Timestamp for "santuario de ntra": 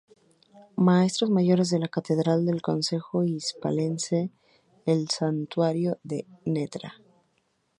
5.09-6.95